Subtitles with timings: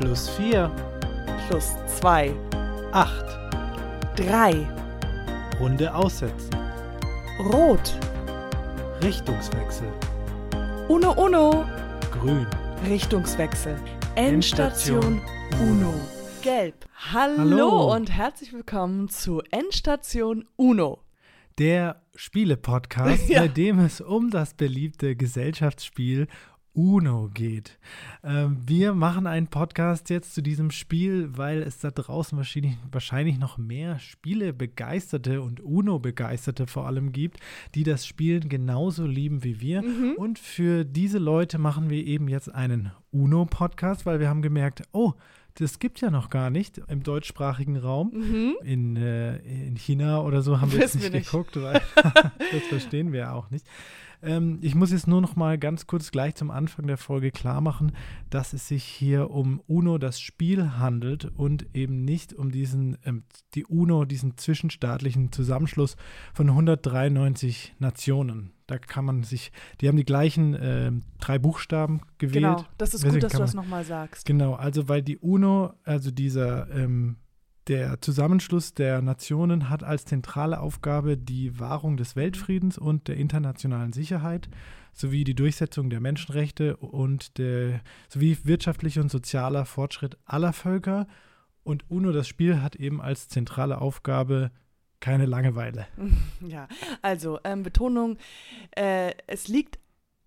[0.00, 0.70] Plus 4,
[1.48, 2.32] Plus 2,
[2.92, 3.24] 8.
[4.16, 4.66] 3,
[5.60, 6.50] Runde aussetzen.
[7.52, 7.94] Rot,
[9.02, 9.88] Richtungswechsel.
[10.88, 11.64] Uno Uno,
[12.12, 12.46] Grün.
[12.88, 13.76] Richtungswechsel,
[14.14, 15.20] Endstation
[15.60, 15.94] Uno,
[16.42, 16.86] Gelb.
[17.12, 17.94] Hallo, Hallo.
[17.94, 21.00] und herzlich willkommen zu Endstation Uno.
[21.58, 23.40] Der Spiele-Podcast, Ja.
[23.40, 26.28] bei dem es um das beliebte Gesellschaftsspiel
[26.72, 27.78] Uno geht.
[28.22, 33.38] Ähm, wir machen einen Podcast jetzt zu diesem Spiel, weil es da draußen wahrscheinlich, wahrscheinlich
[33.38, 37.40] noch mehr Spiele-Begeisterte und Uno-Begeisterte vor allem gibt,
[37.74, 39.82] die das Spielen genauso lieben wie wir.
[40.16, 45.14] Und für diese Leute machen wir eben jetzt einen Uno-Podcast, weil wir haben gemerkt, oh,
[45.58, 48.12] das gibt ja noch gar nicht im deutschsprachigen Raum.
[48.14, 48.56] Mhm.
[48.62, 51.30] In, äh, in China oder so haben wir jetzt Wissen nicht, nicht.
[51.30, 51.80] geguckt, weil
[52.52, 53.66] das verstehen wir ja auch nicht.
[54.22, 57.60] Ähm, ich muss jetzt nur noch mal ganz kurz gleich zum Anfang der Folge klar
[57.60, 57.92] machen,
[58.30, 63.24] dass es sich hier um Uno das Spiel handelt und eben nicht um diesen, ähm,
[63.54, 65.96] die Uno, diesen zwischenstaatlichen Zusammenschluss
[66.34, 68.52] von 193 Nationen.
[68.68, 72.44] Da kann man sich, die haben die gleichen ähm, drei Buchstaben gewählt.
[72.44, 74.26] Genau, das ist Deswegen gut, dass du das nochmal sagst.
[74.26, 77.16] Genau, also weil die UNO, also dieser ähm,
[77.68, 83.92] der Zusammenschluss der Nationen hat als zentrale Aufgabe die Wahrung des Weltfriedens und der internationalen
[83.92, 84.48] Sicherheit
[84.92, 91.06] sowie die Durchsetzung der Menschenrechte und der, sowie wirtschaftlicher und sozialer Fortschritt aller Völker.
[91.62, 94.50] Und UNO, das Spiel, hat eben als zentrale Aufgabe
[95.00, 95.86] keine Langeweile.
[96.46, 96.68] Ja,
[97.02, 98.16] also ähm, Betonung,
[98.76, 99.78] äh, es liegt,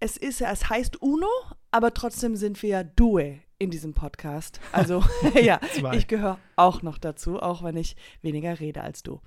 [0.00, 1.26] es ist, ja- es heißt Uno,
[1.70, 4.60] aber trotzdem sind wir ja Due in diesem Podcast.
[4.72, 5.02] Also
[5.40, 5.60] ja,
[5.94, 9.20] ich gehöre auch noch dazu, auch wenn ich weniger rede als du.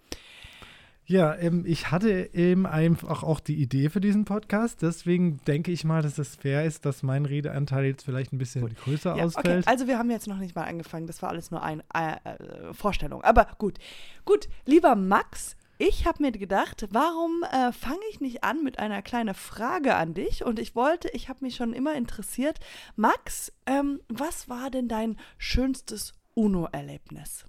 [1.09, 4.83] Ja, ähm, ich hatte eben einfach auch die Idee für diesen Podcast.
[4.83, 8.71] Deswegen denke ich mal, dass es fair ist, dass mein Redeanteil jetzt vielleicht ein bisschen
[8.75, 9.67] größer Ja, okay, ausfällt.
[9.67, 12.73] also wir haben jetzt noch nicht mal angefangen, das war alles nur eine äh, äh,
[12.75, 13.23] Vorstellung.
[13.23, 13.79] Aber gut,
[14.23, 19.01] gut, lieber Max, ich habe mir gedacht, warum äh, fange ich nicht an mit einer
[19.01, 20.45] kleinen Frage an dich?
[20.45, 22.59] Und ich wollte, ich habe mich schon immer interessiert,
[22.95, 27.45] Max, ähm, was war denn dein schönstes UNO-Erlebnis?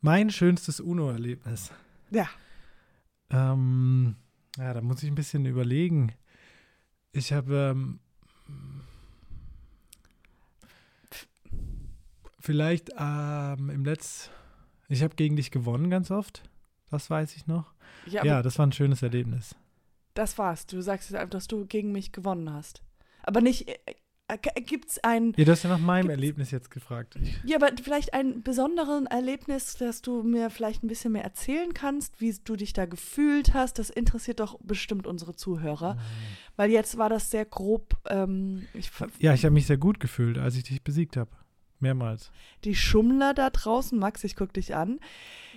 [0.00, 1.72] Mein schönstes UNO-Erlebnis.
[2.12, 2.28] Ja,
[3.34, 4.16] Ähm,
[4.56, 6.12] ja, da muss ich ein bisschen überlegen.
[7.12, 7.98] Ich habe ähm,
[12.38, 14.30] vielleicht ähm, im Letz,
[14.88, 16.42] ich habe gegen dich gewonnen ganz oft.
[16.90, 17.72] Das weiß ich noch.
[18.06, 19.56] ja, Ja, das war ein schönes Erlebnis.
[20.14, 20.66] das war's.
[20.66, 22.82] Du sagst jetzt einfach, dass du gegen mich gewonnen hast.
[23.22, 23.68] Aber nicht,
[24.28, 27.16] äh, äh, gibt's ein Ja, du hast ja nach meinem Erlebnis jetzt gefragt.
[27.20, 31.74] Ich, Ja, aber vielleicht ein besonderes Erlebnis, dass du mir vielleicht ein bisschen mehr erzählen
[31.74, 33.78] kannst, wie du dich da gefühlt hast.
[33.78, 35.98] Das interessiert doch bestimmt unsere Zuhörer.
[36.56, 37.96] Weil jetzt war das sehr grob.
[38.08, 41.30] Ähm, ich, ja, ich habe mich sehr gut gefühlt, als ich dich besiegt habe.
[41.80, 42.30] Mehrmals.
[42.64, 45.00] die Schummler da draußen, Max, ich guck dich an.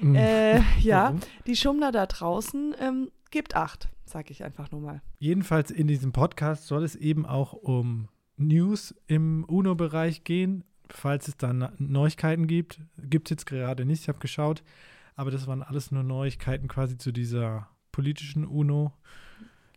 [0.02, 0.16] Mhm.
[0.16, 1.20] Äh, ja, Warum?
[1.46, 5.02] die Schummler da draußen ähm, gibt acht, sag ich einfach nur mal.
[5.20, 10.64] Jedenfalls in diesem Podcast soll es eben auch um News im UNO-Bereich gehen.
[10.90, 14.64] Falls es dann Neuigkeiten gibt, gibt es jetzt gerade nicht, ich habe geschaut,
[15.16, 18.94] aber das waren alles nur Neuigkeiten quasi zu dieser politischen UNO.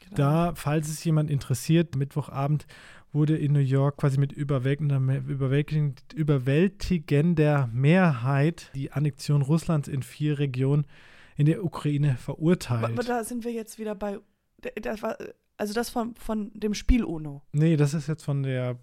[0.01, 0.15] Genau.
[0.15, 2.67] Da, falls es jemand interessiert, Mittwochabend
[3.13, 10.39] wurde in New York quasi mit überwältigender, überwältigend, überwältigender Mehrheit die Annexion Russlands in vier
[10.39, 10.87] Regionen
[11.37, 12.85] in der Ukraine verurteilt.
[12.85, 14.19] Aber da sind wir jetzt wieder bei.
[14.83, 15.17] Das war,
[15.61, 17.43] also das von, von dem Spiel UNO.
[17.53, 18.79] Nee, das ist jetzt von der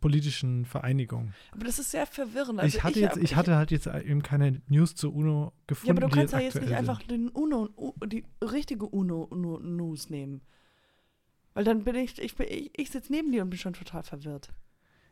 [0.00, 1.32] politischen Vereinigung.
[1.52, 2.58] Aber das ist sehr verwirrend.
[2.60, 5.90] Also ich, hatte jetzt, ich hatte halt jetzt eben keine News zu UNO Ja, gefunden.
[5.98, 7.68] aber du kannst ja jetzt aktuell nicht einfach den Uno,
[8.06, 10.40] die richtige Uno-News nehmen.
[11.52, 14.02] Weil dann bin ich, ich, bin- ich, ich sitze neben dir und bin schon total
[14.04, 14.50] verwirrt.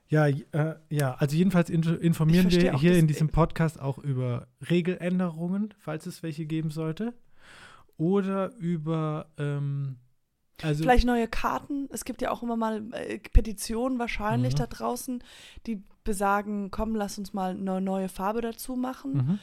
[0.07, 4.47] Ja, äh, ja, also jedenfalls in, informieren Ich wir hier in diesem Podcast auch über
[4.71, 7.13] Regeländerungen, falls es welche geben sollte.
[7.99, 9.99] Oder über, ähm,
[10.63, 11.89] also Vielleicht neue Karten.
[11.93, 14.59] Es gibt ja auch immer mal äh, Petitionen wahrscheinlich Mhm.
[14.59, 15.23] da draußen,
[15.67, 19.13] die besagen, komm, lass uns mal eine neue Farbe dazu machen.
[19.15, 19.39] Mhm.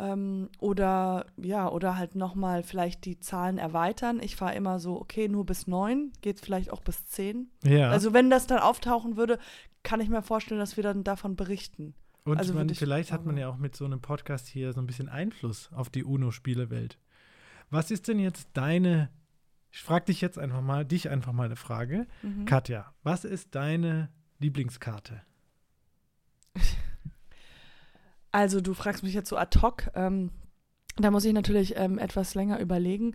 [0.00, 4.20] Ähm, oder ja, oder halt nochmal vielleicht die Zahlen erweitern.
[4.22, 7.50] Ich fahre immer so, okay, nur bis neun, geht vielleicht auch bis zehn.
[7.64, 7.90] ja.
[7.90, 9.38] Also wenn das dann auftauchen würde,
[9.82, 11.94] kann ich mir vorstellen, dass wir dann davon berichten.
[12.24, 14.80] Und also man, vielleicht hat man sagen- ja auch mit so einem Podcast hier so
[14.80, 16.98] ein bisschen Einfluss auf die UNO-Spielewelt.
[17.70, 19.08] Was ist denn jetzt deine,
[19.70, 22.06] ich frage dich jetzt einfach mal, dich einfach mal eine Frage.
[22.22, 22.44] Mhm.
[22.46, 25.22] Katja, was ist deine Lieblingskarte?
[28.30, 29.88] Also du fragst mich jetzt so ad hoc.
[29.94, 30.30] Ähm,
[30.96, 33.14] da muss ich natürlich ähm, etwas länger überlegen.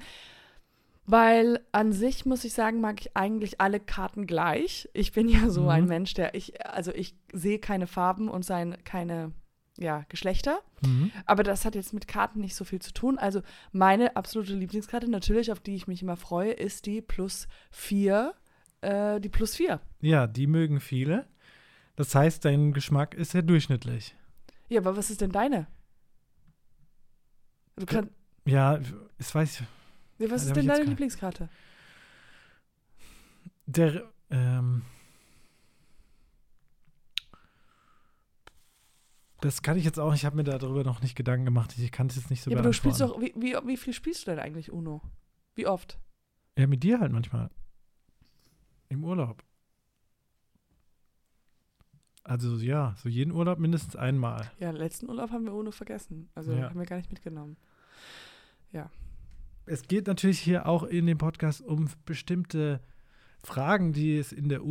[1.05, 4.89] Weil an sich muss ich sagen, mag ich eigentlich alle Karten gleich.
[4.93, 5.69] Ich bin ja so Mhm.
[5.69, 9.33] ein Mensch, der ich, also ich sehe keine Farben und sein, keine,
[9.77, 10.59] ja, Geschlechter.
[10.81, 11.11] Mhm.
[11.25, 13.17] Aber das hat jetzt mit Karten nicht so viel zu tun.
[13.17, 13.41] Also
[13.71, 18.33] meine absolute Lieblingskarte, natürlich, auf die ich mich immer freue, ist die plus vier,
[18.81, 19.81] äh, die plus vier.
[20.01, 21.27] Ja, die mögen viele.
[21.95, 24.15] Das heißt, dein Geschmack ist sehr durchschnittlich.
[24.69, 25.67] Ja, aber was ist denn deine?
[27.75, 28.09] Du Ja, kann,
[28.45, 28.79] Ja,
[29.17, 29.67] das weiß ich.
[30.19, 31.49] ja, was ist denn ich deine Lieblingskarte?
[33.65, 34.83] Der, ähm,
[39.43, 41.77] das kann ich jetzt auch, ich habe mir darüber noch nicht Gedanken gemacht.
[41.77, 43.93] Ich kann es jetzt nicht so ja, aber du spielst doch, wie, wie, wie viel
[43.93, 45.01] spielst du denn eigentlich Uno?
[45.55, 45.99] Wie oft?
[46.57, 47.49] Ja, mit dir halt manchmal.
[48.89, 49.43] Im Urlaub.
[52.23, 54.49] Also ja, so jeden Urlaub mindestens einmal.
[54.59, 56.29] Ja, letzten Urlaub haben wir Uno vergessen.
[56.35, 56.69] Also Ja.
[56.69, 57.57] haben wir gar nicht mitgenommen.
[59.65, 62.81] Es geht natürlich hier auch in dem Podcast um bestimmte
[63.43, 64.65] Fragen, die es in der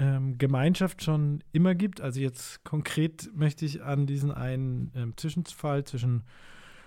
[0.00, 2.00] UNO-Gemeinschaft schon immer gibt.
[2.00, 6.24] Also jetzt konkret möchte ich an diesen einen ähm, Zwischenfall zwischen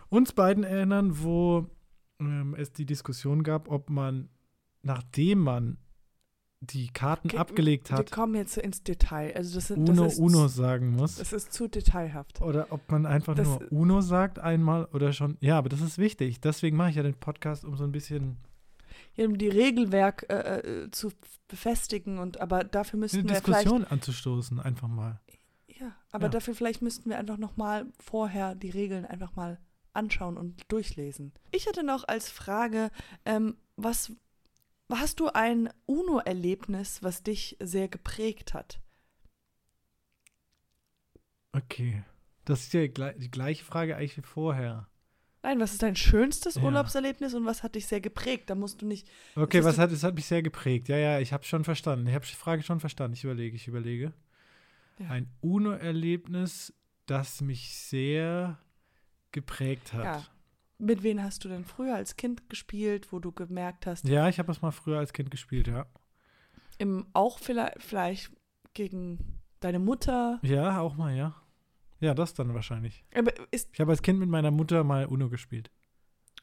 [0.09, 1.69] uns beiden erinnern, wo
[2.19, 4.29] ähm, es die Diskussion gab, ob man,
[4.81, 5.77] nachdem man
[6.63, 9.33] die Karten Okay, abgelegt Wir hat, kommen jetzt ins Detail.
[9.35, 11.15] Also das, sind, Uno das ist, Uno sagen muss.
[11.15, 12.39] Das ist zu detailhaft.
[12.41, 15.37] Oder ob man einfach Das- nur Uno sagt einmal oder schon.
[15.39, 16.39] Ja, aber das ist wichtig.
[16.39, 18.37] Deswegen mache ich ja den Podcast, um so ein bisschen
[19.25, 21.11] um die Regelwerk äh, äh, zu
[21.47, 25.19] befestigen und aber dafür eine müssten wir vielleicht Diskussion anzustoßen, einfach mal.
[25.67, 26.29] ja, aber Ja.
[26.29, 29.59] dafür vielleicht müssten wir einfach noch mal vorher die Regeln einfach mal
[29.93, 31.33] anschauen und durchlesen.
[31.51, 32.91] Ich hatte noch als Frage,
[33.25, 34.13] ähm, was
[34.89, 38.79] hast du ein Uno-Erlebnis, was dich sehr geprägt hat?
[41.53, 42.03] Okay.
[42.45, 44.87] Das ist ja die gleiche Frage eigentlich wie vorher.
[45.43, 46.63] Nein, was ist dein schönstes Ja.
[46.63, 48.49] Urlaubserlebnis und was hat dich sehr geprägt?
[48.49, 49.09] Da musst du nicht.
[49.35, 50.87] Okay, was hat, es hat mich sehr geprägt.
[50.87, 52.05] Ja, ja, ich habe schon verstanden.
[52.07, 53.13] Ich habe die Frage schon verstanden.
[53.13, 54.13] Ich überlege, ich überlege.
[54.99, 55.09] Ja.
[55.09, 56.73] Ein UNO-Erlebnis,
[57.07, 58.59] das mich sehr
[59.31, 60.03] geprägt hat.
[60.03, 60.23] Ja.
[60.77, 64.39] Mit wem hast du denn früher als Kind gespielt, wo du gemerkt hast, Ja, ich
[64.39, 65.85] habe es mal früher als Kind gespielt, ja.
[66.77, 68.31] im, auch vielleicht, vielleicht
[68.73, 70.39] gegen deine Mutter?
[70.41, 71.35] Ja, auch mal, ja.
[72.01, 73.05] Ja, das dann wahrscheinlich.
[73.15, 75.71] Aber ist, Ich habe als Kind mit meiner Mutter mal UNO gespielt.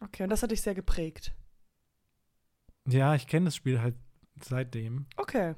[0.01, 1.35] okay, und das hat dich sehr geprägt.
[2.87, 3.97] Ja, ich kenne das Spiel halt
[4.41, 5.07] seitdem.
[5.17, 5.55] Okay.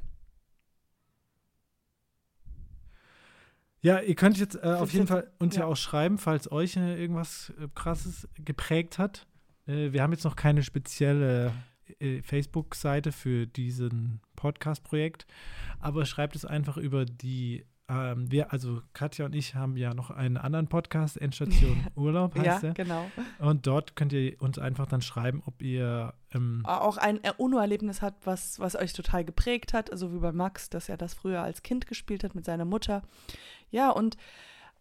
[3.82, 5.62] Ja, ihr könnt jetzt äh, auf jeden Fall uns ja.
[5.62, 5.66] ja.
[5.66, 9.26] auch schreiben, falls euch äh, irgendwas äh, Krasses geprägt hat.
[9.66, 11.52] Äh, wir haben jetzt noch keine spezielle
[11.98, 15.26] äh, Facebook-Seite für diesen Podcast-Projekt,
[15.78, 17.64] aber schreibt es einfach über die.
[17.90, 22.46] Ähm, wir, also Katja und ich haben ja noch einen anderen Podcast, Endstation Urlaub heißt
[22.46, 22.72] Ja, der.
[22.74, 23.10] genau.
[23.40, 28.00] Und dort könnt ihr uns einfach dann schreiben, ob ihr ähm, Auch ein äh, UNO-Erlebnis
[28.00, 31.42] hat, was, was euch total geprägt hat, also wie bei Max, dass er das früher
[31.42, 33.02] als Kind gespielt hat mit seiner Mutter.
[33.70, 34.16] Ja, und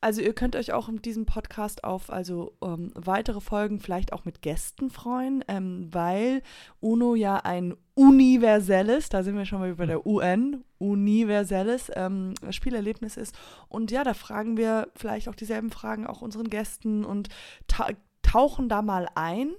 [0.02, 4.26] also ihr könnt euch auch in diesem Podcast auf also ähm, weitere Folgen vielleicht auch
[4.26, 6.42] mit Gästen freuen, ähm, weil
[6.80, 13.18] UNO ja ein universelles, da sind wir schon mal bei der UN, universelles ähm, Spielerlebnis
[13.18, 13.38] ist.
[13.68, 17.30] Und ja, da fragen wir vielleicht auch dieselben Fragen auch unseren Gästen und
[17.68, 17.90] ta
[18.22, 19.52] tauchen da mal ein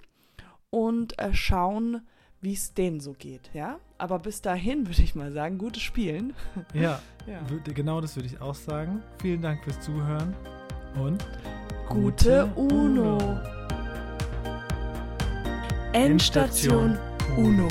[0.70, 2.06] und äh, schauen,
[2.40, 3.78] wie es denen so geht, ja?
[3.98, 6.32] Aber bis dahin würde ich mal sagen, gutes Spielen.
[6.74, 7.40] ja, Ja.
[7.64, 9.02] genau das würde ich auch sagen.
[9.20, 10.34] Vielen Dank fürs Zuhören
[11.02, 11.24] und
[11.88, 13.18] Gute Uno.
[15.92, 16.96] Endstation
[17.36, 17.68] Uno.